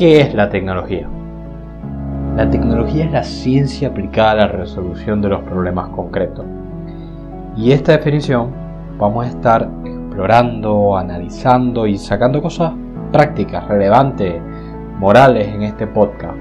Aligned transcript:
¿Qué 0.00 0.22
es 0.22 0.32
la 0.32 0.48
tecnología? 0.48 1.06
La 2.34 2.48
tecnología 2.48 3.04
es 3.04 3.12
la 3.12 3.22
ciencia 3.22 3.88
aplicada 3.88 4.30
a 4.30 4.34
la 4.36 4.48
resolución 4.48 5.20
de 5.20 5.28
los 5.28 5.42
problemas 5.42 5.90
concretos. 5.90 6.46
Y 7.54 7.72
esta 7.72 7.92
definición 7.92 8.50
vamos 8.96 9.26
a 9.26 9.28
estar 9.28 9.68
explorando, 9.84 10.96
analizando 10.96 11.86
y 11.86 11.98
sacando 11.98 12.40
cosas 12.40 12.72
prácticas, 13.12 13.68
relevantes, 13.68 14.40
morales 14.98 15.48
en 15.48 15.64
este 15.64 15.86
podcast. 15.86 16.38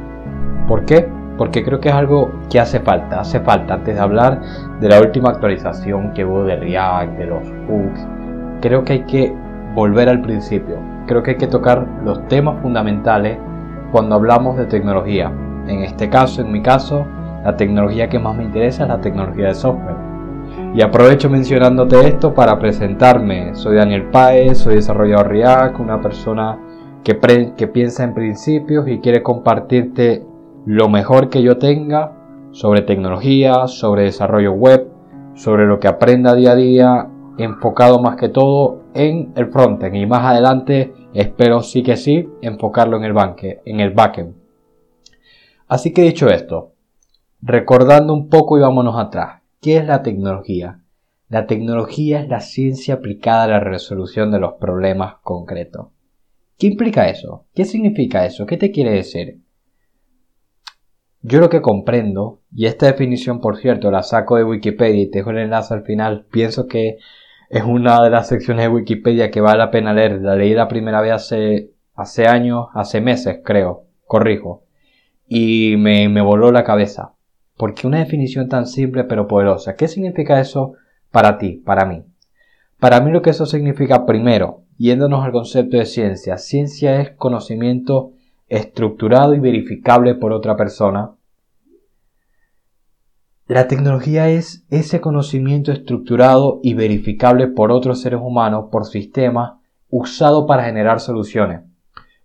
¿Por 0.65 0.85
qué? 0.85 1.09
Porque 1.37 1.61
creo 1.61 1.81
que 1.81 1.89
es 1.89 1.95
algo 1.95 2.31
que 2.49 2.61
hace 2.61 2.79
falta, 2.79 3.19
hace 3.19 3.41
falta 3.41 3.73
antes 3.73 3.93
de 3.93 4.01
hablar 4.01 4.39
de 4.79 4.87
la 4.87 5.01
última 5.01 5.31
actualización 5.31 6.13
que 6.13 6.23
hubo 6.23 6.45
de 6.45 6.55
React, 6.55 7.17
de 7.17 7.25
los 7.25 7.43
hooks. 7.67 8.07
Creo 8.61 8.85
que 8.85 8.93
hay 8.93 9.03
que 9.03 9.35
volver 9.75 10.07
al 10.07 10.21
principio. 10.21 10.77
Creo 11.07 11.23
que 11.23 11.31
hay 11.31 11.37
que 11.37 11.47
tocar 11.47 11.85
los 12.05 12.25
temas 12.29 12.61
fundamentales 12.61 13.37
cuando 13.91 14.15
hablamos 14.15 14.57
de 14.57 14.65
tecnología. 14.65 15.31
En 15.67 15.83
este 15.83 16.09
caso, 16.09 16.41
en 16.41 16.51
mi 16.51 16.61
caso, 16.61 17.05
la 17.43 17.55
tecnología 17.55 18.09
que 18.09 18.19
más 18.19 18.35
me 18.35 18.43
interesa 18.43 18.83
es 18.83 18.89
la 18.89 19.01
tecnología 19.01 19.47
de 19.47 19.55
software. 19.55 19.97
Y 20.73 20.81
aprovecho 20.81 21.29
mencionándote 21.29 22.07
esto 22.07 22.33
para 22.33 22.59
presentarme. 22.59 23.55
Soy 23.55 23.75
Daniel 23.75 24.09
Paez, 24.09 24.57
soy 24.57 24.75
desarrollador 24.75 25.29
React, 25.29 25.79
una 25.79 26.01
persona 26.01 26.59
que, 27.03 27.17
que 27.55 27.67
piensa 27.67 28.03
en 28.03 28.13
principios 28.13 28.87
y 28.87 28.99
quiere 28.99 29.23
compartirte 29.23 30.25
lo 30.65 30.89
mejor 30.89 31.29
que 31.29 31.41
yo 31.41 31.57
tenga 31.57 32.11
sobre 32.51 32.81
tecnología, 32.81 33.67
sobre 33.67 34.03
desarrollo 34.03 34.53
web, 34.53 34.87
sobre 35.33 35.65
lo 35.65 35.79
que 35.79 35.87
aprenda 35.87 36.35
día 36.35 36.51
a 36.51 36.55
día, 36.55 37.07
enfocado 37.37 37.99
más 37.99 38.15
que 38.17 38.29
todo 38.29 38.81
en 38.93 39.31
el 39.35 39.47
frontend 39.47 39.95
y 39.95 40.05
más 40.05 40.25
adelante 40.25 40.93
espero 41.13 41.61
sí 41.61 41.83
que 41.83 41.97
sí 41.97 42.29
enfocarlo 42.41 42.97
en 42.97 43.03
el, 43.03 43.15
en 43.65 43.79
el 43.79 43.91
backend. 43.91 44.35
Así 45.67 45.93
que 45.93 46.01
dicho 46.01 46.29
esto, 46.29 46.73
recordando 47.41 48.13
un 48.13 48.29
poco 48.29 48.57
y 48.57 48.61
vámonos 48.61 48.97
atrás, 48.97 49.41
¿qué 49.61 49.77
es 49.77 49.85
la 49.85 50.01
tecnología? 50.01 50.81
La 51.27 51.45
tecnología 51.45 52.21
es 52.21 52.27
la 52.27 52.39
ciencia 52.39 52.95
aplicada 52.95 53.43
a 53.43 53.47
la 53.47 53.59
resolución 53.59 54.31
de 54.31 54.39
los 54.39 54.53
problemas 54.53 55.15
concretos. 55.21 55.89
¿Qué 56.57 56.67
implica 56.67 57.07
eso? 57.07 57.45
¿Qué 57.53 57.65
significa 57.65 58.25
eso? 58.25 58.45
¿Qué 58.45 58.57
te 58.57 58.71
quiere 58.71 58.91
decir? 58.91 59.39
Yo 61.21 61.39
lo 61.39 61.49
que 61.49 61.61
comprendo, 61.61 62.41
y 62.51 62.65
esta 62.65 62.85
definición 62.87 63.41
por 63.41 63.57
cierto 63.57 63.91
la 63.91 64.03
saco 64.03 64.37
de 64.37 64.43
Wikipedia 64.43 65.03
y 65.03 65.11
te 65.11 65.19
dejo 65.19 65.31
el 65.31 65.39
enlace 65.39 65.73
al 65.73 65.83
final, 65.83 66.25
pienso 66.31 66.67
que 66.67 66.97
es 67.49 67.63
una 67.63 68.03
de 68.03 68.11
las 68.11 68.27
secciones 68.27 68.65
de 68.65 68.69
Wikipedia 68.69 69.31
que 69.31 69.41
vale 69.41 69.57
la 69.57 69.71
pena 69.71 69.93
leer. 69.93 70.21
La 70.21 70.35
leí 70.35 70.53
la 70.53 70.67
primera 70.67 71.01
vez 71.01 71.13
hace, 71.13 71.71
hace 71.95 72.27
años, 72.27 72.67
hace 72.73 73.01
meses 73.01 73.39
creo, 73.43 73.85
corrijo, 74.05 74.63
y 75.27 75.75
me, 75.77 76.07
me 76.09 76.21
voló 76.21 76.51
la 76.51 76.63
cabeza. 76.63 77.13
Porque 77.57 77.87
una 77.87 77.99
definición 77.99 78.47
tan 78.47 78.67
simple 78.67 79.03
pero 79.03 79.27
poderosa. 79.27 79.75
¿Qué 79.75 79.87
significa 79.87 80.39
eso 80.39 80.73
para 81.11 81.37
ti, 81.37 81.61
para 81.65 81.85
mí? 81.85 82.05
Para 82.79 83.01
mí 83.01 83.11
lo 83.11 83.21
que 83.21 83.31
eso 83.31 83.45
significa 83.45 84.05
primero, 84.05 84.61
yéndonos 84.77 85.25
al 85.25 85.33
concepto 85.33 85.75
de 85.75 85.85
ciencia. 85.85 86.37
Ciencia 86.37 87.01
es 87.01 87.11
conocimiento 87.11 88.13
estructurado 88.47 89.33
y 89.35 89.39
verificable 89.39 90.15
por 90.15 90.31
otra 90.31 90.55
persona. 90.55 91.11
La 93.49 93.67
tecnología 93.67 94.29
es 94.29 94.63
ese 94.69 95.01
conocimiento 95.01 95.71
estructurado 95.71 96.59
y 96.61 96.75
verificable 96.75 97.47
por 97.47 97.71
otros 97.71 97.99
seres 97.99 98.19
humanos, 98.21 98.65
por 98.71 98.85
sistemas, 98.85 99.53
usado 99.89 100.45
para 100.45 100.65
generar 100.65 100.99
soluciones, 100.99 101.61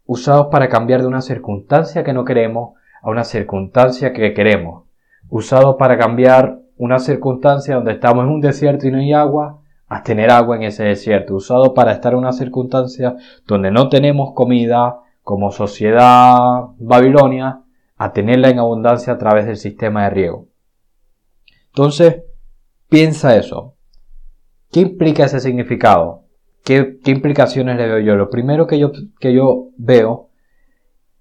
usados 0.04 0.48
para 0.50 0.68
cambiar 0.68 1.00
de 1.00 1.06
una 1.06 1.22
circunstancia 1.22 2.04
que 2.04 2.12
no 2.12 2.26
queremos 2.26 2.74
a 3.00 3.08
una 3.08 3.24
circunstancia 3.24 4.12
que 4.12 4.34
queremos, 4.34 4.84
usado 5.30 5.78
para 5.78 5.96
cambiar 5.96 6.58
una 6.76 6.98
circunstancia 6.98 7.76
donde 7.76 7.92
estamos 7.92 8.24
en 8.24 8.30
un 8.30 8.42
desierto 8.42 8.86
y 8.86 8.90
no 8.90 8.98
hay 8.98 9.14
agua 9.14 9.62
a 9.88 10.02
tener 10.02 10.30
agua 10.30 10.56
en 10.56 10.64
ese 10.64 10.84
desierto, 10.84 11.36
usado 11.36 11.72
para 11.72 11.92
estar 11.92 12.12
en 12.12 12.18
una 12.18 12.32
circunstancia 12.32 13.16
donde 13.46 13.70
no 13.70 13.88
tenemos 13.88 14.34
comida, 14.34 14.98
como 15.22 15.52
sociedad 15.52 16.64
babilonia, 16.76 17.62
a 17.96 18.12
tenerla 18.12 18.50
en 18.50 18.58
abundancia 18.58 19.14
a 19.14 19.16
través 19.16 19.46
del 19.46 19.56
sistema 19.56 20.04
de 20.04 20.10
riego. 20.10 20.53
Entonces, 21.74 22.22
piensa 22.88 23.36
eso. 23.36 23.74
¿Qué 24.70 24.78
implica 24.78 25.24
ese 25.24 25.40
significado? 25.40 26.22
¿Qué, 26.62 27.00
implicaciones 27.06 27.76
le 27.76 27.88
veo 27.88 27.98
yo? 27.98 28.14
Lo 28.14 28.30
primero 28.30 28.68
que 28.68 28.78
yo, 28.78 28.92
que 29.18 29.34
yo 29.34 29.70
veo, 29.76 30.30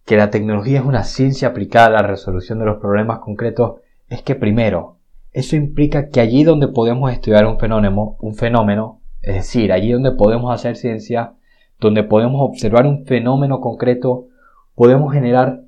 que 0.05 0.15
la 0.15 0.29
tecnología 0.29 0.77
es 0.77 0.85
una 0.85 1.03
ciencia 1.05 1.47
aplicada 1.47 1.87
a 1.87 2.01
la 2.01 2.07
resolución 2.07 2.59
de 2.59 2.65
los 2.65 2.79
problemas 2.79 3.17
concretos, 3.17 3.81
es 4.09 4.21
que 4.21 4.35
primero, 4.35 4.99
eso 5.31 5.55
implica 5.55 6.09
que 6.09 6.19
allí 6.19 6.43
donde 6.43 6.67
podemos 6.67 7.11
estudiar 7.11 7.47
un 7.47 7.57
fenómeno, 7.57 8.17
un 8.19 8.35
fenómeno, 8.35 9.01
es 9.23 9.33
decir, 9.33 9.73
allí 9.73 9.91
donde 9.91 10.11
podemos 10.11 10.53
hacer 10.53 10.75
ciencia, 10.75 11.33
donde 11.79 12.03
podemos 12.03 12.47
observar 12.47 12.85
un 12.85 13.07
fenómeno 13.07 13.59
concreto, 13.59 14.27
podemos 14.75 15.13
generar 15.13 15.61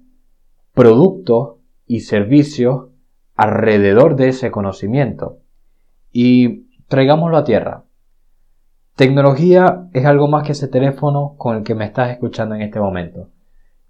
productos 0.75 1.55
y 1.87 2.01
servicios 2.01 2.89
alrededor 3.35 4.15
de 4.15 4.29
ese 4.29 4.51
conocimiento. 4.51 5.39
Y 6.11 6.67
traigámoslo 6.87 7.37
a 7.37 7.43
tierra. 7.43 7.83
Tecnología 8.95 9.87
es 9.93 10.05
algo 10.05 10.27
más 10.29 10.43
que 10.43 10.53
ese 10.53 10.69
teléfono 10.69 11.35
con 11.37 11.57
el 11.57 11.63
que 11.63 11.75
me 11.75 11.85
estás 11.85 12.11
escuchando 12.11 12.55
en 12.55 12.61
este 12.61 12.79
momento. 12.79 13.29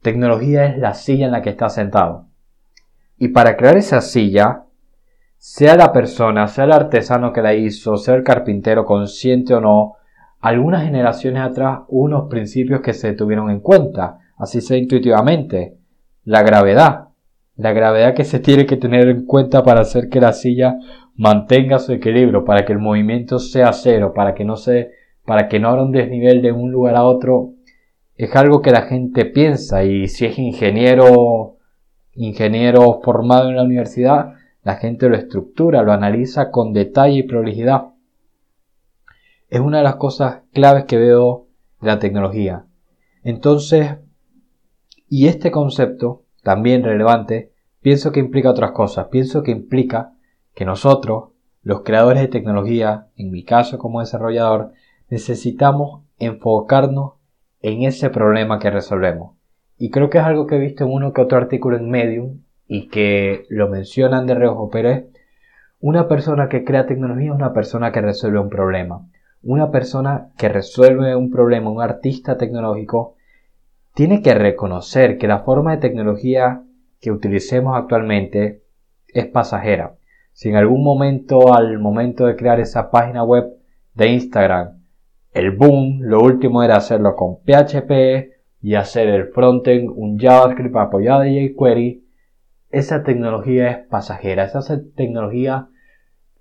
Tecnología 0.01 0.65
es 0.65 0.77
la 0.77 0.93
silla 0.93 1.27
en 1.27 1.31
la 1.31 1.41
que 1.41 1.51
estás 1.51 1.75
sentado. 1.75 2.27
Y 3.17 3.29
para 3.29 3.55
crear 3.55 3.77
esa 3.77 4.01
silla, 4.01 4.63
sea 5.37 5.75
la 5.75 5.91
persona, 5.93 6.47
sea 6.47 6.65
el 6.65 6.71
artesano 6.71 7.31
que 7.31 7.41
la 7.41 7.53
hizo, 7.53 7.97
sea 7.97 8.15
el 8.15 8.23
carpintero 8.23 8.85
consciente 8.85 9.53
o 9.53 9.61
no, 9.61 9.93
algunas 10.41 10.83
generaciones 10.83 11.41
atrás 11.41 11.81
unos 11.87 12.27
principios 12.29 12.81
que 12.81 12.93
se 12.93 13.13
tuvieron 13.13 13.49
en 13.49 13.59
cuenta, 13.59 14.19
así 14.37 14.61
sea 14.61 14.77
intuitivamente. 14.77 15.77
La 16.23 16.41
gravedad. 16.41 17.04
La 17.57 17.71
gravedad 17.71 18.13
que 18.13 18.25
se 18.25 18.39
tiene 18.39 18.65
que 18.65 18.77
tener 18.77 19.07
en 19.07 19.25
cuenta 19.25 19.63
para 19.63 19.81
hacer 19.81 20.09
que 20.09 20.19
la 20.19 20.33
silla 20.33 20.77
mantenga 21.15 21.79
su 21.79 21.93
equilibrio, 21.93 22.43
para 22.43 22.65
que 22.65 22.73
el 22.73 22.79
movimiento 22.79 23.39
sea 23.39 23.71
cero, 23.71 24.13
para 24.13 24.33
que 24.33 24.43
no 24.43 24.57
se, 24.57 24.91
para 25.25 25.47
que 25.47 25.59
no 25.59 25.73
un 25.81 25.91
desnivel 25.91 26.41
de 26.41 26.51
un 26.51 26.71
lugar 26.71 26.95
a 26.95 27.03
otro, 27.03 27.53
es 28.15 28.35
algo 28.35 28.61
que 28.61 28.71
la 28.71 28.83
gente 28.83 29.25
piensa 29.25 29.83
y 29.83 30.07
si 30.07 30.25
es 30.25 30.37
ingeniero, 30.37 31.57
ingeniero 32.13 33.01
formado 33.03 33.49
en 33.49 33.55
la 33.55 33.63
universidad, 33.63 34.33
la 34.63 34.75
gente 34.75 35.09
lo 35.09 35.15
estructura, 35.15 35.83
lo 35.83 35.93
analiza 35.93 36.49
con 36.49 36.73
detalle 36.73 37.19
y 37.19 37.23
prolijidad. 37.23 37.89
Es 39.49 39.59
una 39.59 39.77
de 39.77 39.83
las 39.83 39.95
cosas 39.95 40.41
claves 40.53 40.85
que 40.85 40.97
veo 40.97 41.47
de 41.81 41.87
la 41.87 41.99
tecnología. 41.99 42.65
Entonces, 43.23 43.97
y 45.07 45.27
este 45.27 45.51
concepto, 45.51 46.23
también 46.41 46.83
relevante, 46.83 47.51
pienso 47.85 48.11
que 48.11 48.19
implica 48.19 48.49
otras 48.49 48.71
cosas. 48.71 49.09
Pienso 49.11 49.43
que 49.43 49.51
implica 49.51 50.13
que 50.55 50.65
nosotros, 50.65 51.25
los 51.61 51.83
creadores 51.83 52.19
de 52.23 52.29
tecnología, 52.29 53.09
en 53.15 53.29
mi 53.29 53.43
caso 53.43 53.77
como 53.77 53.99
desarrollador, 53.99 54.71
necesitamos 55.07 56.01
enfocarnos 56.17 57.13
en 57.61 57.83
ese 57.83 58.09
problema 58.09 58.57
que 58.57 58.71
resolvemos. 58.71 59.35
Y 59.77 59.91
creo 59.91 60.09
que 60.09 60.17
es 60.17 60.23
algo 60.23 60.47
que 60.47 60.55
he 60.55 60.59
visto 60.59 60.85
en 60.85 60.93
uno 60.93 61.13
que 61.13 61.21
otro 61.21 61.37
artículo 61.37 61.77
en 61.77 61.91
Medium 61.91 62.41
y 62.67 62.87
que 62.87 63.45
lo 63.49 63.69
mencionan 63.69 64.25
de 64.25 64.33
reojo, 64.33 64.71
pero 64.71 64.89
es 64.89 65.03
una 65.79 66.07
persona 66.07 66.49
que 66.49 66.63
crea 66.63 66.87
tecnología 66.87 67.29
es 67.29 67.35
una 67.35 67.53
persona 67.53 67.91
que 67.91 68.01
resuelve 68.01 68.39
un 68.39 68.49
problema 68.49 69.05
una 69.43 69.69
persona 69.69 70.29
que 70.39 70.49
resuelve 70.49 71.15
un 71.15 71.29
problema, 71.29 71.69
un 71.69 71.79
artista 71.79 72.35
tecnológico, 72.35 73.13
tiene 73.93 74.23
que 74.23 74.33
reconocer 74.33 75.19
que 75.19 75.27
la 75.27 75.41
forma 75.41 75.73
de 75.73 75.77
tecnología 75.77 76.63
que 77.05 77.11
utilicemos 77.11 77.77
actualmente 77.77 78.63
es 79.09 79.27
pasajera. 79.27 79.93
Si 80.33 80.49
en 80.49 80.55
algún 80.55 80.83
momento, 80.83 81.53
al 81.53 81.77
momento 81.77 82.25
de 82.25 82.35
crear 82.35 82.59
esa 82.59 82.89
página 82.89 83.23
web 83.23 83.45
de 83.93 84.07
Instagram, 84.07 84.79
el 85.31 85.51
boom, 85.51 85.99
lo 86.01 86.21
último 86.21 86.63
era 86.63 86.77
hacerlo 86.77 87.15
con 87.15 87.43
PHP 87.43 88.31
y 88.59 88.73
hacer 88.73 89.07
el 89.09 89.27
frontend 89.27 89.91
un 89.95 90.17
JavaScript 90.17 90.75
apoyado 90.75 91.21
de 91.21 91.53
jQuery, 91.53 92.03
esa 92.71 93.03
tecnología 93.03 93.69
es 93.69 93.85
pasajera, 93.85 94.45
esa 94.45 94.81
tecnología 94.95 95.67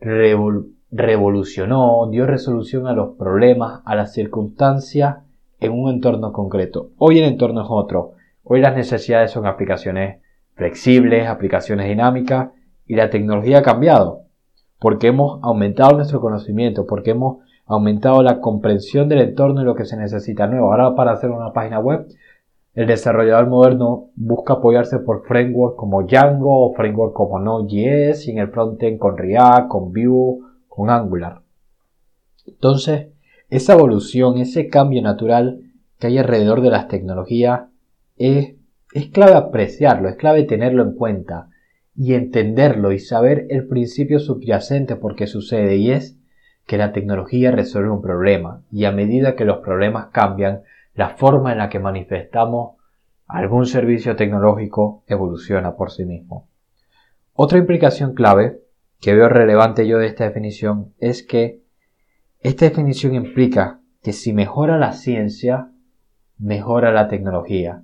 revolucionó, 0.00 2.08
dio 2.10 2.26
resolución 2.26 2.86
a 2.86 2.94
los 2.94 3.18
problemas, 3.18 3.82
a 3.84 3.94
las 3.94 4.14
circunstancias 4.14 5.16
en 5.60 5.72
un 5.72 5.90
entorno 5.90 6.32
concreto. 6.32 6.88
Hoy 6.96 7.18
el 7.18 7.26
entorno 7.26 7.60
es 7.60 7.68
otro. 7.68 8.12
Hoy 8.44 8.62
las 8.62 8.74
necesidades 8.74 9.30
son 9.30 9.44
aplicaciones 9.44 10.23
flexibles, 10.54 11.28
aplicaciones 11.28 11.88
dinámicas 11.88 12.50
y 12.86 12.96
la 12.96 13.10
tecnología 13.10 13.58
ha 13.58 13.62
cambiado 13.62 14.22
porque 14.78 15.06
hemos 15.08 15.42
aumentado 15.42 15.96
nuestro 15.96 16.20
conocimiento, 16.20 16.86
porque 16.86 17.12
hemos 17.12 17.38
aumentado 17.66 18.22
la 18.22 18.40
comprensión 18.40 19.08
del 19.08 19.20
entorno 19.20 19.62
y 19.62 19.64
lo 19.64 19.74
que 19.74 19.86
se 19.86 19.96
necesita 19.96 20.46
nuevo. 20.46 20.70
Ahora 20.70 20.94
para 20.94 21.12
hacer 21.12 21.30
una 21.30 21.52
página 21.52 21.78
web 21.78 22.06
El 22.74 22.88
desarrollador 22.88 23.46
moderno 23.46 24.08
busca 24.16 24.54
apoyarse 24.54 24.98
por 24.98 25.24
frameworks 25.26 25.76
como 25.78 26.02
Django 26.02 26.66
o 26.66 26.74
frameworks 26.74 27.14
como 27.14 27.38
Node.js 27.38 28.26
y 28.26 28.32
en 28.32 28.38
el 28.38 28.48
frontend 28.48 28.98
con 28.98 29.16
React, 29.16 29.68
con 29.68 29.92
Vue, 29.92 30.40
con 30.68 30.90
Angular. 30.90 31.40
Entonces, 32.46 33.08
esa 33.48 33.74
evolución, 33.74 34.38
ese 34.38 34.68
cambio 34.68 35.00
natural 35.02 35.60
que 35.98 36.08
hay 36.08 36.18
alrededor 36.18 36.62
de 36.62 36.70
las 36.70 36.88
tecnologías 36.88 37.62
es, 38.16 38.54
es 38.94 39.10
clave 39.10 39.34
apreciarlo, 39.34 40.08
es 40.08 40.14
clave 40.14 40.44
tenerlo 40.44 40.84
en 40.84 40.94
cuenta 40.94 41.50
y 41.96 42.14
entenderlo 42.14 42.92
y 42.92 43.00
saber 43.00 43.44
el 43.50 43.66
principio 43.66 44.20
subyacente 44.20 44.94
por 44.94 45.16
qué 45.16 45.26
sucede 45.26 45.76
y 45.76 45.90
es 45.90 46.16
que 46.64 46.78
la 46.78 46.92
tecnología 46.92 47.50
resuelve 47.50 47.90
un 47.90 48.00
problema 48.00 48.62
y 48.70 48.84
a 48.84 48.92
medida 48.92 49.34
que 49.34 49.44
los 49.44 49.58
problemas 49.58 50.06
cambian, 50.12 50.62
la 50.94 51.10
forma 51.10 51.50
en 51.50 51.58
la 51.58 51.70
que 51.70 51.80
manifestamos 51.80 52.76
algún 53.26 53.66
servicio 53.66 54.14
tecnológico 54.14 55.02
evoluciona 55.08 55.74
por 55.74 55.90
sí 55.90 56.04
mismo. 56.04 56.48
Otra 57.32 57.58
implicación 57.58 58.14
clave 58.14 58.60
que 59.00 59.12
veo 59.12 59.28
relevante 59.28 59.88
yo 59.88 59.98
de 59.98 60.06
esta 60.06 60.22
definición 60.22 60.94
es 61.00 61.24
que 61.24 61.60
esta 62.38 62.66
definición 62.66 63.16
implica 63.16 63.80
que 64.04 64.12
si 64.12 64.32
mejora 64.32 64.78
la 64.78 64.92
ciencia, 64.92 65.72
mejora 66.38 66.92
la 66.92 67.08
tecnología. 67.08 67.82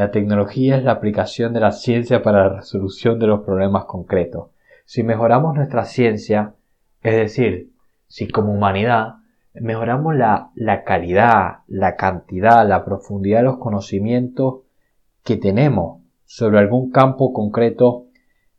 La 0.00 0.12
tecnología 0.12 0.78
es 0.78 0.84
la 0.84 0.92
aplicación 0.92 1.52
de 1.52 1.60
la 1.60 1.72
ciencia 1.72 2.22
para 2.22 2.44
la 2.44 2.56
resolución 2.56 3.18
de 3.18 3.26
los 3.26 3.40
problemas 3.40 3.84
concretos. 3.84 4.48
Si 4.86 5.02
mejoramos 5.02 5.54
nuestra 5.54 5.84
ciencia, 5.84 6.54
es 7.02 7.16
decir, 7.16 7.72
si 8.06 8.26
como 8.26 8.54
humanidad 8.54 9.16
mejoramos 9.52 10.16
la, 10.16 10.52
la 10.54 10.84
calidad, 10.84 11.58
la 11.66 11.96
cantidad, 11.96 12.66
la 12.66 12.82
profundidad 12.82 13.40
de 13.40 13.44
los 13.44 13.58
conocimientos 13.58 14.62
que 15.22 15.36
tenemos 15.36 16.00
sobre 16.24 16.60
algún 16.60 16.90
campo 16.90 17.34
concreto, 17.34 18.06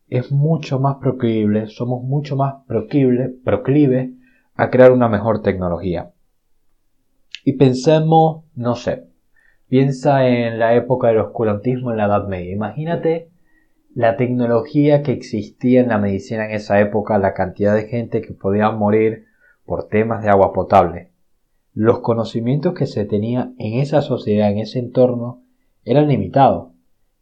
es 0.09 0.31
mucho 0.31 0.79
más 0.79 0.97
proclive, 0.97 1.65
somos 1.65 2.03
mucho 2.03 2.35
más 2.35 2.57
proclives 2.67 3.31
proclive 3.43 4.13
a 4.53 4.69
crear 4.69 4.91
una 4.91 5.09
mejor 5.09 5.41
tecnología. 5.41 6.11
Y 7.43 7.53
pensemos, 7.53 8.43
no 8.53 8.75
sé, 8.75 9.10
piensa 9.71 10.27
en 10.27 10.59
la 10.59 10.75
época 10.75 11.07
del 11.07 11.19
oscurantismo 11.19 11.91
en 11.91 11.97
la 11.97 12.07
Edad 12.07 12.27
Media. 12.27 12.51
Imagínate 12.51 13.29
la 13.95 14.17
tecnología 14.17 15.01
que 15.01 15.13
existía 15.13 15.79
en 15.79 15.87
la 15.87 15.97
medicina 15.97 16.43
en 16.43 16.51
esa 16.51 16.81
época, 16.81 17.17
la 17.17 17.33
cantidad 17.33 17.73
de 17.73 17.87
gente 17.87 18.19
que 18.19 18.33
podía 18.33 18.69
morir 18.71 19.27
por 19.65 19.87
temas 19.87 20.23
de 20.23 20.29
agua 20.29 20.51
potable. 20.51 21.11
Los 21.73 22.01
conocimientos 22.01 22.73
que 22.73 22.85
se 22.85 23.05
tenía 23.05 23.53
en 23.59 23.79
esa 23.79 24.01
sociedad, 24.01 24.51
en 24.51 24.57
ese 24.57 24.79
entorno, 24.79 25.41
eran 25.85 26.09
limitados. 26.09 26.73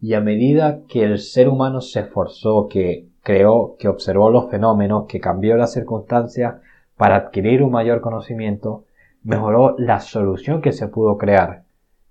Y 0.02 0.16
a 0.16 0.20
medida 0.20 0.82
que 0.88 1.04
el 1.04 1.20
ser 1.20 1.50
humano 1.50 1.82
se 1.82 2.00
esforzó, 2.00 2.68
que 2.68 3.10
creó, 3.22 3.76
que 3.78 3.90
observó 3.90 4.32
los 4.32 4.50
fenómenos, 4.50 5.06
que 5.06 5.20
cambió 5.20 5.56
las 5.56 5.74
circunstancias 5.74 6.56
para 6.98 7.16
adquirir 7.16 7.62
un 7.62 7.74
mayor 7.74 8.02
conocimiento, 8.02 8.86
mejoró 9.22 9.76
la 9.78 10.00
solución 10.00 10.64
que 10.64 10.72
se 10.72 10.88
pudo 10.88 11.20
crear, 11.20 11.69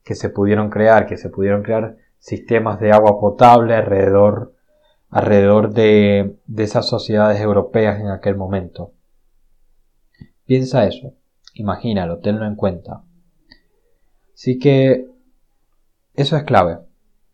que 0.09 0.15
se 0.15 0.31
pudieron 0.31 0.71
crear, 0.71 1.07
que 1.07 1.19
se 1.19 1.29
pudieron 1.29 1.63
crear 1.63 1.99
sistemas 2.19 2.81
de 2.81 2.93
agua 2.93 3.21
potable 3.21 3.75
alrededor, 3.75 4.55
alrededor 5.11 5.75
de, 5.75 6.39
de 6.47 6.63
esas 6.63 6.87
sociedades 6.89 7.43
europeas 7.43 8.01
en 8.01 8.09
aquel 8.09 8.35
momento. 8.35 8.95
Piensa 10.47 10.87
eso, 10.87 11.13
imagínalo, 11.53 12.21
tenlo 12.21 12.47
en 12.47 12.55
cuenta. 12.55 13.03
Así 14.33 14.59
que 14.59 15.09
eso 16.15 16.39
es 16.39 16.45
clave. 16.45 16.79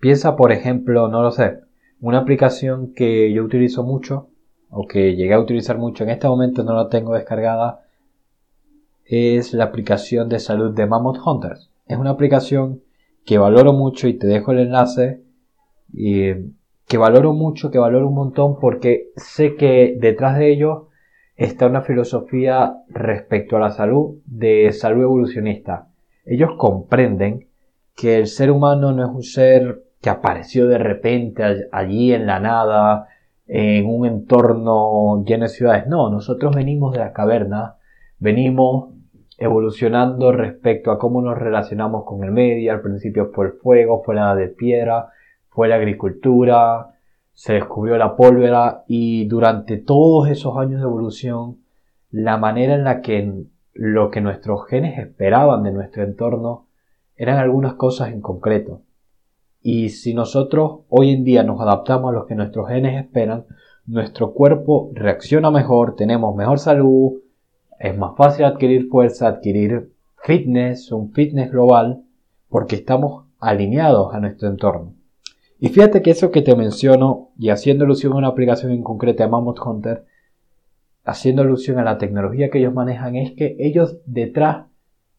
Piensa, 0.00 0.34
por 0.34 0.50
ejemplo, 0.50 1.06
no 1.06 1.22
lo 1.22 1.30
sé, 1.30 1.60
una 2.00 2.18
aplicación 2.18 2.92
que 2.92 3.32
yo 3.32 3.44
utilizo 3.44 3.84
mucho 3.84 4.30
o 4.68 4.88
que 4.88 5.14
llegué 5.14 5.34
a 5.34 5.38
utilizar 5.38 5.78
mucho, 5.78 6.02
en 6.02 6.10
este 6.10 6.26
momento 6.26 6.64
no 6.64 6.74
la 6.74 6.88
tengo 6.88 7.14
descargada, 7.14 7.84
es 9.04 9.52
la 9.52 9.62
aplicación 9.62 10.28
de 10.28 10.40
salud 10.40 10.74
de 10.74 10.86
Mammoth 10.86 11.24
Hunters. 11.24 11.70
Es 11.86 11.98
una 11.98 12.10
aplicación 12.10 12.82
que 13.24 13.38
valoro 13.38 13.72
mucho 13.72 14.08
y 14.08 14.14
te 14.18 14.26
dejo 14.26 14.52
el 14.52 14.60
enlace. 14.60 15.22
Y 15.92 16.32
que 16.86 16.98
valoro 16.98 17.32
mucho, 17.32 17.70
que 17.70 17.78
valoro 17.78 18.08
un 18.08 18.14
montón 18.14 18.58
porque 18.58 19.08
sé 19.16 19.56
que 19.56 19.96
detrás 19.98 20.38
de 20.38 20.52
ello 20.52 20.88
está 21.36 21.66
una 21.66 21.82
filosofía 21.82 22.76
respecto 22.88 23.56
a 23.56 23.60
la 23.60 23.70
salud 23.70 24.18
de 24.26 24.72
salud 24.72 25.02
evolucionista. 25.02 25.88
Ellos 26.24 26.50
comprenden 26.58 27.48
que 27.96 28.18
el 28.18 28.26
ser 28.26 28.50
humano 28.50 28.92
no 28.92 29.04
es 29.04 29.10
un 29.10 29.22
ser 29.22 29.84
que 30.00 30.10
apareció 30.10 30.66
de 30.66 30.78
repente 30.78 31.42
allí 31.72 32.12
en 32.12 32.26
la 32.26 32.38
nada, 32.38 33.08
en 33.46 33.86
un 33.86 34.06
entorno 34.06 35.24
lleno 35.24 35.44
de 35.44 35.48
ciudades. 35.48 35.86
No, 35.86 36.10
nosotros 36.10 36.54
venimos 36.54 36.92
de 36.92 36.98
la 36.98 37.12
caverna, 37.12 37.76
venimos 38.18 38.90
evolucionando 39.38 40.32
respecto 40.32 40.90
a 40.90 40.98
cómo 40.98 41.20
nos 41.20 41.38
relacionamos 41.38 42.04
con 42.04 42.24
el 42.24 42.30
medio. 42.30 42.72
Al 42.72 42.80
principio 42.80 43.30
fue 43.32 43.46
el 43.46 43.52
fuego, 43.52 44.02
fue 44.04 44.14
la 44.14 44.34
de 44.34 44.48
piedra, 44.48 45.08
fue 45.48 45.68
la 45.68 45.76
agricultura, 45.76 46.90
se 47.32 47.54
descubrió 47.54 47.96
la 47.96 48.16
pólvora 48.16 48.84
y 48.86 49.26
durante 49.26 49.76
todos 49.76 50.28
esos 50.28 50.56
años 50.56 50.80
de 50.80 50.86
evolución, 50.86 51.58
la 52.10 52.36
manera 52.36 52.74
en 52.74 52.84
la 52.84 53.00
que 53.00 53.44
lo 53.72 54.10
que 54.10 54.20
nuestros 54.20 54.66
genes 54.68 54.98
esperaban 54.98 55.64
de 55.64 55.72
nuestro 55.72 56.04
entorno 56.04 56.68
eran 57.16 57.38
algunas 57.38 57.74
cosas 57.74 58.12
en 58.12 58.20
concreto. 58.20 58.82
Y 59.60 59.88
si 59.88 60.14
nosotros 60.14 60.82
hoy 60.88 61.10
en 61.10 61.24
día 61.24 61.42
nos 61.42 61.60
adaptamos 61.60 62.10
a 62.10 62.14
lo 62.14 62.26
que 62.26 62.36
nuestros 62.36 62.68
genes 62.68 63.02
esperan, 63.02 63.46
nuestro 63.86 64.32
cuerpo 64.32 64.90
reacciona 64.94 65.50
mejor, 65.50 65.96
tenemos 65.96 66.36
mejor 66.36 66.58
salud, 66.58 67.14
es 67.78 67.96
más 67.96 68.16
fácil 68.16 68.44
adquirir 68.44 68.88
fuerza, 68.88 69.28
adquirir 69.28 69.92
fitness, 70.22 70.90
un 70.92 71.12
fitness 71.12 71.50
global, 71.50 72.02
porque 72.48 72.76
estamos 72.76 73.26
alineados 73.38 74.14
a 74.14 74.20
nuestro 74.20 74.48
entorno. 74.48 74.94
Y 75.58 75.68
fíjate 75.68 76.02
que 76.02 76.10
eso 76.10 76.30
que 76.30 76.42
te 76.42 76.56
menciono, 76.56 77.30
y 77.38 77.50
haciendo 77.50 77.84
alusión 77.84 78.12
a 78.12 78.16
una 78.16 78.28
aplicación 78.28 78.72
en 78.72 78.82
concreto 78.82 79.22
de 79.22 79.28
Mammoth 79.28 79.60
Hunter, 79.64 80.04
haciendo 81.04 81.42
alusión 81.42 81.78
a 81.78 81.84
la 81.84 81.98
tecnología 81.98 82.50
que 82.50 82.58
ellos 82.58 82.74
manejan, 82.74 83.16
es 83.16 83.32
que 83.32 83.56
ellos 83.58 83.98
detrás 84.06 84.66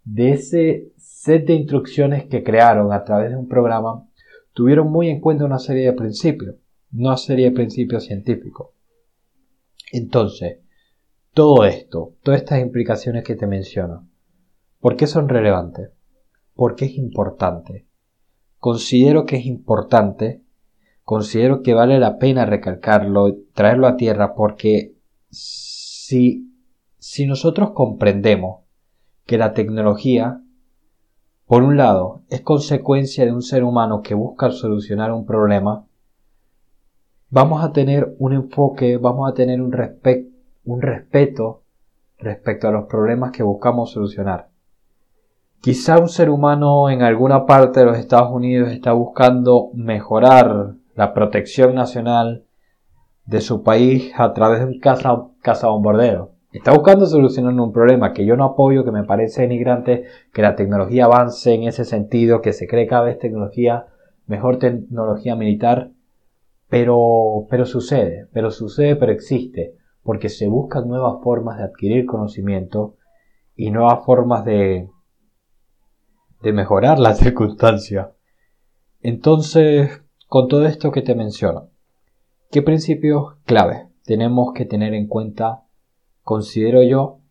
de 0.03 0.31
ese 0.31 0.91
set 0.97 1.45
de 1.47 1.53
instrucciones 1.53 2.25
que 2.25 2.43
crearon 2.43 2.91
a 2.91 3.03
través 3.03 3.31
de 3.31 3.37
un 3.37 3.47
programa, 3.47 4.07
tuvieron 4.53 4.91
muy 4.91 5.09
en 5.09 5.19
cuenta 5.19 5.45
una 5.45 5.59
serie 5.59 5.85
de 5.85 5.93
principios, 5.93 6.55
una 6.93 7.17
serie 7.17 7.45
de 7.45 7.55
principios 7.55 8.05
científicos. 8.05 8.69
Entonces, 9.91 10.59
todo 11.35 11.65
esto, 11.65 12.15
todas 12.23 12.41
estas 12.41 12.61
implicaciones 12.61 13.23
que 13.23 13.35
te 13.35 13.45
menciono, 13.45 14.07
¿por 14.79 14.95
qué 14.95 15.05
son 15.05 15.29
relevantes? 15.29 15.91
¿Por 16.55 16.75
qué 16.75 16.85
es 16.85 16.97
importante? 16.97 17.85
considero 18.65 19.27
que 19.27 19.35
es 19.35 19.45
importante, 19.45 20.41
considero 21.03 21.61
que 21.61 21.75
vale 21.75 21.99
la 21.99 22.17
pena 22.17 22.47
recalcarlo, 22.47 23.35
traerlo 23.53 23.85
a 23.85 23.95
tierra, 23.95 24.33
porque 24.33 24.95
si, 25.29 26.51
si 26.97 27.27
nosotros 27.27 27.73
comprendemos 27.75 28.61
que 29.27 29.37
la 29.37 29.53
tecnología, 29.53 30.41
por 31.45 31.61
un 31.61 31.77
lado, 31.77 32.23
es 32.31 32.41
consecuencia 32.41 33.23
de 33.23 33.33
un 33.33 33.43
ser 33.43 33.63
humano 33.63 34.01
que 34.01 34.15
busca 34.15 34.49
solucionar 34.49 35.11
un 35.11 35.27
problema, 35.27 35.85
vamos 37.29 37.63
a 37.63 37.71
tener 37.71 38.15
un 38.17 38.33
enfoque, 38.33 38.97
vamos 38.97 39.29
a 39.29 39.35
tener 39.35 39.61
un, 39.61 39.71
un 40.65 40.81
respeto 40.81 41.63
respecto 42.17 42.67
a 42.67 42.71
los 42.71 42.85
problemas 42.85 43.31
que 43.31 43.43
buscamos 43.43 43.91
solucionar. 43.91 44.49
Quizá 45.61 45.97
un 45.99 46.09
ser 46.09 46.29
humano 46.29 46.89
en 46.89 47.01
alguna 47.01 47.45
parte 47.45 47.79
de 47.79 47.87
los 47.87 47.97
Estados 47.97 48.31
Unidos 48.31 48.71
está 48.71 48.93
buscando 48.93 49.71
mejorar 49.73 50.73
la 50.95 51.13
protección 51.13 51.73
nacional 51.75 52.45
de 53.25 53.41
su 53.41 53.63
país 53.63 54.11
a 54.15 54.33
través 54.33 54.59
de 54.59 54.65
un 54.65 54.79
caza, 54.79 55.67
bombardero. 55.67 56.33
Está 56.51 56.71
buscando 56.71 57.05
solucionar 57.05 57.53
un 57.53 57.73
problema 57.73 58.13
que 58.13 58.25
yo 58.25 58.37
no 58.37 58.45
apoyo, 58.45 58.85
que 58.85 58.91
me 58.91 59.03
parece 59.03 59.41
denigrante, 59.41 60.05
que 60.31 60.41
la 60.41 60.55
tecnología 60.55 61.05
avance 61.05 61.53
en 61.53 61.63
ese 61.63 61.83
sentido, 61.83 62.41
que 62.41 62.53
se 62.53 62.67
cree 62.67 62.87
cada 62.87 63.03
vez 63.03 63.19
tecnología, 63.19 63.87
mejor 64.27 64.59
tecnología 64.59 65.35
militar, 65.35 65.91
pero, 66.69 67.47
pero 67.49 67.65
sucede, 67.65 68.27
pero 68.31 68.51
sucede, 68.51 68.95
pero 68.95 69.11
existe, 69.11 69.75
porque 70.05 70.29
se 70.29 70.47
buscan 70.47 70.87
nuevas 70.87 71.21
formas 71.23 71.57
de 71.57 71.63
adquirir 71.63 72.05
conocimiento 72.05 72.95
y 73.55 73.71
nuevas 73.71 74.05
formas 74.05 74.45
de, 74.45 74.87
de 76.43 76.53
mejorar 76.53 76.99
la 76.99 77.13
circunstancia. 77.15 78.13
Entonces, 79.01 80.03
con 80.27 80.47
todo 80.47 80.67
esto 80.67 80.91
que 80.91 81.01
te 81.01 81.15
menciono, 81.15 81.69
¿qué 82.51 82.61
principios 82.61 83.33
clave 83.45 83.87
tenemos 84.03 84.53
que 84.53 84.65
tener 84.65 84.93
en 84.93 85.07
cuenta? 85.07 85.63
Considero 86.21 86.83
yo 86.83 87.21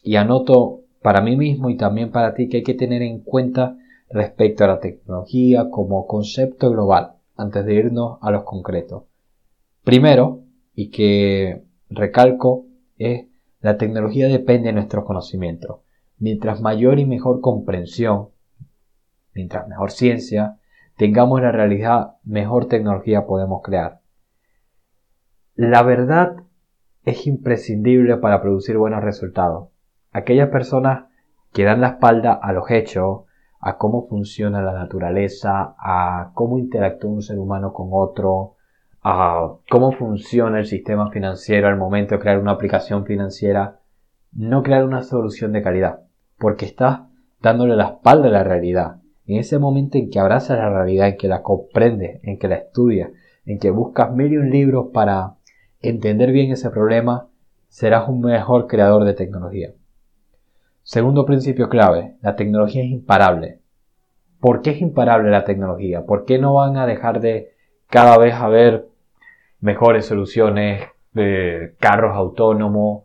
y 0.00 0.14
anoto 0.14 0.82
para 1.02 1.22
mí 1.22 1.36
mismo 1.36 1.70
y 1.70 1.76
también 1.76 2.12
para 2.12 2.34
ti 2.34 2.48
que 2.48 2.58
hay 2.58 2.62
que 2.62 2.74
tener 2.74 3.02
en 3.02 3.18
cuenta 3.24 3.76
respecto 4.08 4.62
a 4.62 4.68
la 4.68 4.78
tecnología 4.78 5.70
como 5.70 6.06
concepto 6.06 6.70
global 6.70 7.14
antes 7.34 7.64
de 7.64 7.74
irnos 7.74 8.18
a 8.20 8.30
los 8.30 8.44
concretos. 8.44 9.04
Primero, 9.82 10.44
y 10.72 10.90
que 10.90 11.64
recalco, 11.94 12.66
es 12.98 13.26
la 13.60 13.76
tecnología 13.76 14.28
depende 14.28 14.68
de 14.68 14.72
nuestros 14.72 15.04
conocimientos. 15.04 15.80
Mientras 16.18 16.60
mayor 16.60 16.98
y 16.98 17.06
mejor 17.06 17.40
comprensión, 17.40 18.28
mientras 19.34 19.68
mejor 19.68 19.90
ciencia, 19.90 20.58
tengamos 20.96 21.40
la 21.40 21.52
realidad, 21.52 22.16
mejor 22.24 22.66
tecnología 22.66 23.26
podemos 23.26 23.62
crear. 23.62 24.00
La 25.54 25.82
verdad 25.82 26.42
es 27.04 27.26
imprescindible 27.26 28.16
para 28.16 28.40
producir 28.40 28.78
buenos 28.78 29.02
resultados. 29.02 29.68
Aquellas 30.12 30.48
personas 30.48 31.04
que 31.52 31.64
dan 31.64 31.80
la 31.80 31.88
espalda 31.88 32.32
a 32.32 32.52
los 32.52 32.70
hechos, 32.70 33.22
a 33.60 33.76
cómo 33.78 34.08
funciona 34.08 34.60
la 34.60 34.72
naturaleza, 34.72 35.76
a 35.78 36.32
cómo 36.34 36.58
interactúa 36.58 37.10
un 37.10 37.22
ser 37.22 37.38
humano 37.38 37.72
con 37.72 37.90
otro, 37.92 38.51
a 39.02 39.56
cómo 39.68 39.92
funciona 39.92 40.60
el 40.60 40.66
sistema 40.66 41.10
financiero 41.10 41.66
al 41.66 41.76
momento 41.76 42.14
de 42.14 42.20
crear 42.20 42.38
una 42.38 42.52
aplicación 42.52 43.04
financiera, 43.04 43.80
no 44.32 44.62
crear 44.62 44.84
una 44.84 45.02
solución 45.02 45.52
de 45.52 45.62
calidad, 45.62 46.00
porque 46.38 46.66
estás 46.66 47.00
dándole 47.40 47.74
la 47.74 47.84
espalda 47.84 48.28
a 48.28 48.32
la 48.32 48.44
realidad. 48.44 48.96
En 49.26 49.38
ese 49.38 49.58
momento 49.58 49.98
en 49.98 50.08
que 50.10 50.20
abrazas 50.20 50.58
la 50.58 50.70
realidad, 50.70 51.08
en 51.08 51.16
que 51.16 51.28
la 51.28 51.42
comprendes, 51.42 52.20
en 52.22 52.38
que 52.38 52.48
la 52.48 52.56
estudias, 52.56 53.10
en 53.44 53.58
que 53.58 53.70
buscas 53.70 54.10
y 54.16 54.36
un 54.36 54.50
libros 54.50 54.88
para 54.92 55.34
entender 55.80 56.30
bien 56.30 56.52
ese 56.52 56.70
problema, 56.70 57.28
serás 57.68 58.08
un 58.08 58.20
mejor 58.20 58.68
creador 58.68 59.04
de 59.04 59.14
tecnología. 59.14 59.72
Segundo 60.84 61.24
principio 61.24 61.68
clave, 61.68 62.16
la 62.20 62.36
tecnología 62.36 62.82
es 62.82 62.90
imparable. 62.90 63.60
¿Por 64.40 64.62
qué 64.62 64.70
es 64.70 64.80
imparable 64.80 65.30
la 65.30 65.44
tecnología? 65.44 66.04
¿Por 66.04 66.24
qué 66.24 66.38
no 66.38 66.54
van 66.54 66.76
a 66.76 66.86
dejar 66.86 67.20
de 67.20 67.52
cada 67.88 68.18
vez 68.18 68.34
haber 68.34 68.91
mejores 69.62 70.04
soluciones, 70.04 70.82
carros 71.78 72.14
autónomos, 72.14 73.04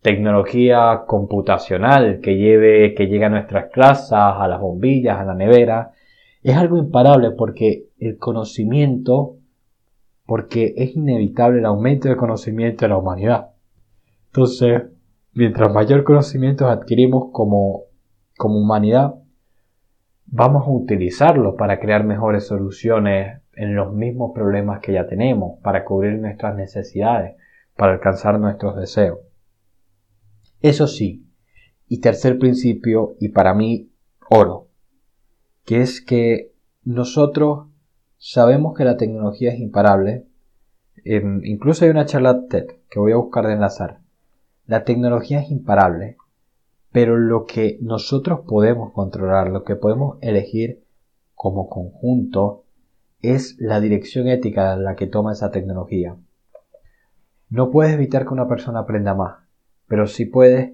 tecnología 0.00 1.02
computacional 1.06 2.20
que 2.20 2.36
lleve, 2.36 2.94
que 2.94 3.06
llegue 3.06 3.24
a 3.24 3.30
nuestras 3.30 3.70
clases, 3.72 4.12
a 4.12 4.46
las 4.46 4.60
bombillas, 4.60 5.18
a 5.18 5.24
la 5.24 5.34
nevera? 5.34 5.92
Es 6.42 6.56
algo 6.56 6.76
imparable 6.78 7.30
porque 7.32 7.86
el 7.98 8.18
conocimiento, 8.18 9.36
porque 10.26 10.74
es 10.76 10.94
inevitable 10.94 11.58
el 11.58 11.66
aumento 11.66 12.08
de 12.08 12.16
conocimiento 12.16 12.84
de 12.84 12.88
la 12.90 12.98
humanidad. 12.98 13.50
Entonces, 14.26 14.82
mientras 15.32 15.72
mayor 15.72 16.04
conocimiento 16.04 16.68
adquirimos 16.68 17.30
como, 17.32 17.82
como 18.36 18.60
humanidad, 18.60 19.16
vamos 20.26 20.66
a 20.66 20.70
utilizarlo 20.70 21.56
para 21.56 21.78
crear 21.80 22.04
mejores 22.04 22.46
soluciones 22.46 23.40
en 23.54 23.74
los 23.74 23.92
mismos 23.92 24.32
problemas 24.34 24.80
que 24.80 24.92
ya 24.92 25.06
tenemos, 25.06 25.58
para 25.62 25.84
cubrir 25.84 26.18
nuestras 26.18 26.54
necesidades, 26.56 27.36
para 27.76 27.92
alcanzar 27.92 28.38
nuestros 28.38 28.76
deseos. 28.76 29.20
Eso 30.60 30.86
sí, 30.86 31.26
y 31.88 32.00
tercer 32.00 32.38
principio, 32.38 33.16
y 33.20 33.28
para 33.28 33.54
mí 33.54 33.90
oro, 34.28 34.68
que 35.64 35.80
es 35.80 36.00
que 36.00 36.52
nosotros 36.82 37.68
sabemos 38.18 38.76
que 38.76 38.84
la 38.84 38.96
tecnología 38.96 39.52
es 39.52 39.60
imparable. 39.60 40.26
incluso 41.04 41.84
hay 41.84 41.90
una 41.90 42.06
charla 42.06 42.46
TED 42.48 42.66
que 42.90 42.98
voy 42.98 43.12
a 43.12 43.16
buscar 43.16 43.46
de 43.46 43.54
enlazar, 43.54 44.00
la 44.66 44.84
tecnología 44.84 45.40
es 45.40 45.50
imparable, 45.50 46.16
pero 46.96 47.18
lo 47.18 47.44
que 47.44 47.76
nosotros 47.82 48.40
podemos 48.48 48.94
controlar, 48.94 49.50
lo 49.50 49.64
que 49.64 49.76
podemos 49.76 50.16
elegir 50.22 50.82
como 51.34 51.68
conjunto, 51.68 52.64
es 53.20 53.54
la 53.58 53.80
dirección 53.80 54.28
ética 54.28 54.72
en 54.72 54.82
la 54.82 54.96
que 54.96 55.06
toma 55.06 55.32
esa 55.32 55.50
tecnología. 55.50 56.16
No 57.50 57.70
puedes 57.70 57.92
evitar 57.92 58.24
que 58.24 58.32
una 58.32 58.48
persona 58.48 58.78
aprenda 58.78 59.12
más, 59.12 59.40
pero 59.86 60.06
sí 60.06 60.24
puedes 60.24 60.72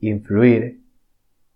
influir 0.00 0.80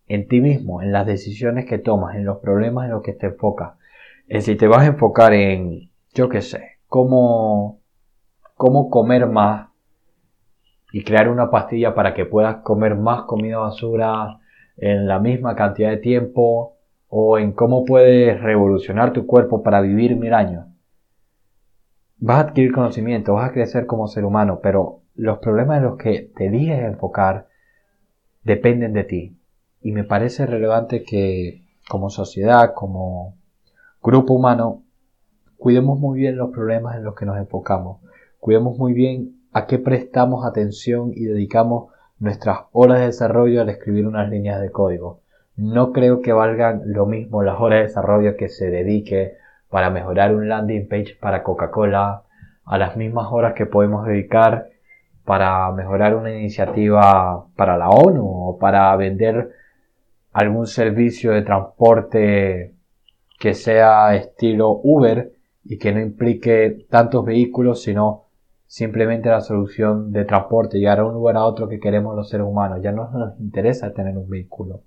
en 0.08 0.28
ti 0.28 0.42
mismo, 0.42 0.82
en 0.82 0.92
las 0.92 1.06
decisiones 1.06 1.64
que 1.64 1.78
tomas, 1.78 2.14
en 2.14 2.26
los 2.26 2.36
problemas 2.36 2.84
en 2.84 2.90
los 2.90 3.02
que 3.02 3.14
te 3.14 3.28
enfocas. 3.28 3.78
Es 4.28 4.44
si 4.44 4.56
te 4.56 4.68
vas 4.68 4.82
a 4.82 4.88
enfocar 4.88 5.32
en, 5.32 5.88
yo 6.12 6.28
qué 6.28 6.42
sé, 6.42 6.80
cómo, 6.86 7.80
cómo 8.56 8.90
comer 8.90 9.26
más 9.26 9.68
y 10.92 11.04
crear 11.04 11.30
una 11.30 11.50
pastilla 11.50 11.94
para 11.94 12.12
que 12.12 12.26
puedas 12.26 12.56
comer 12.56 12.96
más 12.96 13.22
comida 13.22 13.58
basura 13.58 14.38
en 14.76 15.08
la 15.08 15.18
misma 15.18 15.56
cantidad 15.56 15.88
de 15.90 15.96
tiempo 15.96 16.76
o 17.08 17.38
en 17.38 17.52
cómo 17.52 17.84
puedes 17.84 18.40
revolucionar 18.40 19.12
tu 19.12 19.26
cuerpo 19.26 19.62
para 19.62 19.80
vivir 19.80 20.16
mil 20.16 20.34
años. 20.34 20.66
Vas 22.18 22.36
a 22.36 22.48
adquirir 22.48 22.72
conocimiento, 22.72 23.34
vas 23.34 23.50
a 23.50 23.52
crecer 23.52 23.86
como 23.86 24.06
ser 24.06 24.24
humano, 24.24 24.60
pero 24.62 25.00
los 25.14 25.38
problemas 25.38 25.78
en 25.78 25.84
los 25.84 25.96
que 25.96 26.30
te 26.36 26.46
eliges 26.46 26.84
enfocar 26.84 27.48
dependen 28.44 28.92
de 28.92 29.04
ti. 29.04 29.38
Y 29.80 29.92
me 29.92 30.04
parece 30.04 30.46
relevante 30.46 31.02
que 31.04 31.64
como 31.88 32.10
sociedad, 32.10 32.74
como 32.74 33.36
grupo 34.02 34.34
humano, 34.34 34.84
cuidemos 35.56 35.98
muy 35.98 36.20
bien 36.20 36.36
los 36.36 36.50
problemas 36.50 36.96
en 36.96 37.04
los 37.04 37.14
que 37.14 37.26
nos 37.26 37.38
enfocamos. 37.38 38.00
Cuidemos 38.38 38.78
muy 38.78 38.92
bien 38.92 39.41
a 39.52 39.66
qué 39.66 39.78
prestamos 39.78 40.46
atención 40.46 41.12
y 41.14 41.24
dedicamos 41.24 41.92
nuestras 42.18 42.60
horas 42.72 43.00
de 43.00 43.06
desarrollo 43.06 43.60
al 43.60 43.68
escribir 43.68 44.06
unas 44.06 44.28
líneas 44.30 44.60
de 44.60 44.70
código. 44.70 45.20
No 45.56 45.92
creo 45.92 46.22
que 46.22 46.32
valgan 46.32 46.82
lo 46.86 47.06
mismo 47.06 47.42
las 47.42 47.60
horas 47.60 47.80
de 47.80 47.82
desarrollo 47.84 48.36
que 48.36 48.48
se 48.48 48.70
dedique 48.70 49.34
para 49.68 49.90
mejorar 49.90 50.34
un 50.34 50.48
landing 50.48 50.88
page 50.88 51.16
para 51.20 51.42
Coca-Cola, 51.42 52.22
a 52.64 52.78
las 52.78 52.96
mismas 52.96 53.26
horas 53.30 53.54
que 53.54 53.66
podemos 53.66 54.06
dedicar 54.06 54.68
para 55.24 55.70
mejorar 55.72 56.14
una 56.14 56.30
iniciativa 56.30 57.46
para 57.56 57.76
la 57.76 57.90
ONU 57.90 58.24
o 58.24 58.58
para 58.58 58.94
vender 58.96 59.50
algún 60.32 60.66
servicio 60.66 61.32
de 61.32 61.42
transporte 61.42 62.74
que 63.38 63.54
sea 63.54 64.14
estilo 64.14 64.80
Uber 64.82 65.32
y 65.64 65.78
que 65.78 65.92
no 65.92 66.00
implique 66.00 66.86
tantos 66.88 67.24
vehículos, 67.24 67.82
sino 67.82 68.21
simplemente 68.72 69.28
la 69.28 69.42
solución 69.42 70.12
de 70.12 70.24
transporte, 70.24 70.78
llegar 70.78 71.00
a 71.00 71.04
un 71.04 71.12
lugar 71.12 71.36
a 71.36 71.44
otro 71.44 71.68
que 71.68 71.78
queremos 71.78 72.16
los 72.16 72.30
seres 72.30 72.46
humanos. 72.46 72.80
Ya 72.82 72.90
no 72.90 73.10
nos 73.10 73.38
interesa 73.38 73.92
tener 73.92 74.16
un 74.16 74.30
vehículo. 74.30 74.80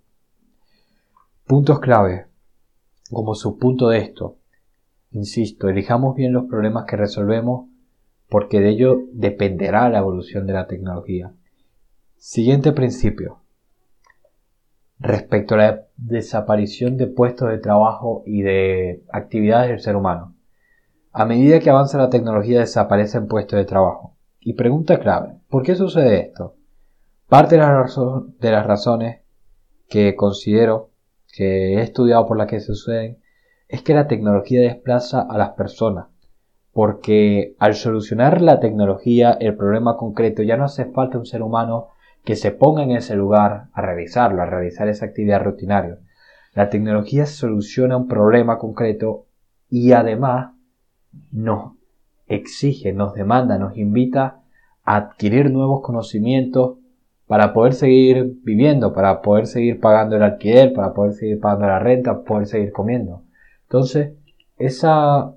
Puntos 1.45 1.79
clave, 1.79 2.25
como 3.11 3.35
subpunto 3.35 3.89
de 3.89 3.99
esto. 3.99 4.39
Insisto, 5.11 5.69
elijamos 5.69 6.15
bien 6.15 6.33
los 6.33 6.45
problemas 6.45 6.85
que 6.85 6.95
resolvemos 6.95 7.69
porque 8.27 8.59
de 8.59 8.69
ello 8.69 9.03
dependerá 9.13 9.87
la 9.89 9.99
evolución 9.99 10.47
de 10.47 10.53
la 10.53 10.65
tecnología. 10.65 11.31
Siguiente 12.17 12.71
principio. 12.71 13.41
Respecto 14.97 15.53
a 15.53 15.57
la 15.59 15.85
desaparición 15.95 16.97
de 16.97 17.05
puestos 17.05 17.51
de 17.51 17.59
trabajo 17.59 18.23
y 18.25 18.41
de 18.41 19.03
actividades 19.11 19.69
del 19.69 19.79
ser 19.79 19.95
humano. 19.95 20.34
A 21.17 21.23
medida 21.23 21.61
que 21.61 21.69
avanza 21.69 21.97
la 21.97 22.09
tecnología 22.09 22.59
desaparecen 22.59 23.29
puestos 23.29 23.57
de 23.57 23.63
trabajo. 23.63 24.17
Y 24.41 24.51
pregunta 24.51 24.99
clave, 24.99 25.39
¿por 25.49 25.63
qué 25.63 25.73
sucede 25.73 26.19
esto? 26.19 26.57
Parte 27.29 27.55
de, 27.55 28.51
las 28.51 28.67
razones 28.67 29.21
que 29.87 30.13
considero 30.17 30.89
que 31.31 31.75
he 31.75 31.81
estudiado 31.81 32.27
por 32.27 32.37
las 32.37 32.47
que 32.47 32.59
suceden 32.59 33.19
es 33.69 33.81
que 33.81 33.93
la 33.93 34.09
tecnología 34.09 34.59
desplaza 34.59 35.21
a 35.21 35.37
las 35.37 35.51
personas, 35.51 36.07
porque 36.73 37.55
al 37.59 37.75
solucionar 37.75 38.41
la 38.41 38.59
tecnología 38.59 39.37
el 39.39 39.55
problema 39.55 39.95
concreto 39.95 40.43
ya 40.43 40.57
no 40.57 40.65
hace 40.65 40.83
falta 40.83 41.17
un 41.17 41.25
ser 41.25 41.43
humano 41.43 41.91
que 42.25 42.35
se 42.35 42.51
ponga 42.51 42.83
en 42.83 42.91
ese 42.91 43.15
lugar 43.15 43.67
a 43.71 43.81
realizarlo, 43.81 44.41
a 44.41 44.47
realizar 44.47 44.89
esa 44.89 45.05
actividad 45.05 45.41
rutinaria. 45.41 45.97
La 46.53 46.69
tecnología 46.69 47.25
soluciona 47.25 47.95
un 47.95 48.09
problema 48.09 48.57
concreto 48.57 49.27
y 49.69 49.93
además 49.93 50.54
nos 51.31 51.73
exige, 52.27 52.93
nos 52.93 53.13
demanda, 53.13 53.57
nos 53.57 53.77
invita 53.77 54.41
a 54.83 54.95
adquirir 54.95 55.51
nuevos 55.51 55.81
conocimientos 55.81 56.77
para 57.27 57.53
poder 57.53 57.73
seguir 57.73 58.35
viviendo, 58.43 58.93
para 58.93 59.21
poder 59.21 59.47
seguir 59.47 59.79
pagando 59.79 60.15
el 60.15 60.23
alquiler, 60.23 60.73
para 60.73 60.93
poder 60.93 61.13
seguir 61.13 61.39
pagando 61.39 61.67
la 61.67 61.79
renta, 61.79 62.23
poder 62.23 62.47
seguir 62.47 62.71
comiendo. 62.71 63.23
Entonces, 63.63 64.13
esa, 64.57 65.33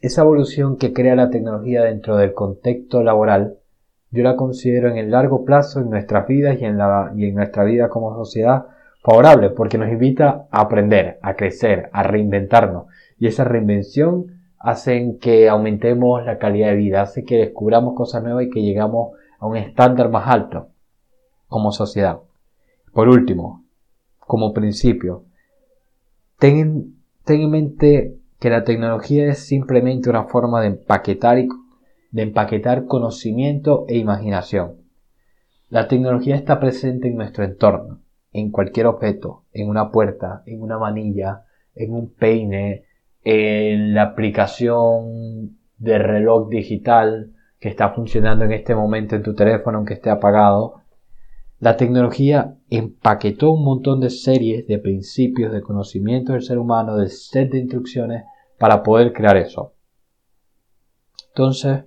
esa 0.00 0.22
evolución 0.22 0.76
que 0.76 0.92
crea 0.92 1.14
la 1.16 1.30
tecnología 1.30 1.82
dentro 1.82 2.16
del 2.16 2.32
contexto 2.32 3.02
laboral, 3.02 3.58
yo 4.10 4.22
la 4.22 4.36
considero 4.36 4.88
en 4.88 4.96
el 4.96 5.10
largo 5.10 5.44
plazo 5.44 5.80
en 5.80 5.90
nuestras 5.90 6.26
vidas 6.26 6.58
y 6.60 6.64
en, 6.64 6.78
la, 6.78 7.12
y 7.14 7.26
en 7.26 7.34
nuestra 7.34 7.64
vida 7.64 7.90
como 7.90 8.14
sociedad 8.14 8.66
favorable, 9.02 9.50
porque 9.50 9.76
nos 9.76 9.90
invita 9.90 10.46
a 10.50 10.62
aprender, 10.62 11.18
a 11.20 11.34
crecer, 11.34 11.90
a 11.92 12.02
reinventarnos. 12.02 12.86
Y 13.18 13.26
esa 13.26 13.44
reinvención 13.44 14.37
hacen 14.58 15.18
que 15.18 15.48
aumentemos 15.48 16.24
la 16.24 16.38
calidad 16.38 16.68
de 16.68 16.76
vida, 16.76 17.02
hace 17.02 17.24
que 17.24 17.36
descubramos 17.36 17.94
cosas 17.94 18.22
nuevas 18.22 18.44
y 18.44 18.50
que 18.50 18.62
llegamos 18.62 19.16
a 19.38 19.46
un 19.46 19.56
estándar 19.56 20.10
más 20.10 20.28
alto 20.28 20.68
como 21.46 21.72
sociedad. 21.72 22.20
Por 22.92 23.08
último, 23.08 23.64
como 24.18 24.52
principio, 24.52 25.24
ten, 26.38 26.96
en 27.26 27.50
mente 27.50 28.16
que 28.38 28.50
la 28.50 28.64
tecnología 28.64 29.26
es 29.26 29.38
simplemente 29.38 30.10
una 30.10 30.24
forma 30.24 30.60
de 30.60 30.68
empaquetar, 30.68 31.38
de 32.10 32.22
empaquetar 32.22 32.86
conocimiento 32.86 33.84
e 33.88 33.96
imaginación. 33.96 34.76
La 35.68 35.88
tecnología 35.88 36.34
está 36.34 36.60
presente 36.60 37.08
en 37.08 37.16
nuestro 37.16 37.44
entorno, 37.44 38.00
en 38.32 38.50
cualquier 38.50 38.86
objeto, 38.86 39.44
en 39.52 39.68
una 39.68 39.90
puerta, 39.90 40.42
en 40.46 40.62
una 40.62 40.78
manilla, 40.78 41.44
en 41.74 41.92
un 41.92 42.12
peine, 42.12 42.84
en 43.30 43.92
la 43.92 44.04
aplicación 44.04 45.58
de 45.76 45.98
reloj 45.98 46.48
digital 46.48 47.34
que 47.60 47.68
está 47.68 47.90
funcionando 47.90 48.46
en 48.46 48.52
este 48.52 48.74
momento 48.74 49.16
en 49.16 49.22
tu 49.22 49.34
teléfono 49.34 49.76
aunque 49.76 49.92
esté 49.92 50.08
apagado, 50.08 50.80
la 51.58 51.76
tecnología 51.76 52.56
empaquetó 52.70 53.50
un 53.50 53.64
montón 53.64 54.00
de 54.00 54.08
series 54.08 54.66
de 54.66 54.78
principios, 54.78 55.52
de 55.52 55.60
conocimientos 55.60 56.32
del 56.32 56.42
ser 56.42 56.56
humano, 56.56 56.96
de 56.96 57.10
set 57.10 57.50
de 57.50 57.58
instrucciones 57.58 58.24
para 58.58 58.82
poder 58.82 59.12
crear 59.12 59.36
eso. 59.36 59.74
Entonces, 61.28 61.84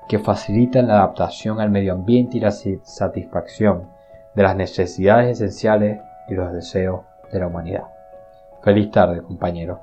que 0.07 0.19
facilitan 0.19 0.85
la 0.85 0.97
adaptación 0.99 1.59
al 1.59 1.71
medio 1.71 1.93
ambiente 1.93 2.37
y 2.37 2.41
la 2.41 2.51
satisfacción 2.51 3.87
de 4.35 4.43
las 4.43 4.55
necesidades 4.55 5.41
esenciales 5.41 5.99
y 6.29 6.35
los 6.35 6.53
deseos 6.53 7.01
de 7.31 7.39
la 7.39 7.47
humanidad. 7.47 7.85
Feliz 8.61 8.91
tarde, 8.91 9.23
compañeros. 9.23 9.79